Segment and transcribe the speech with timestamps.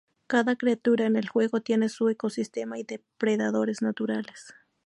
[0.25, 4.51] Cada criatura en el juego tiene su ecosistema y depredadores naturales.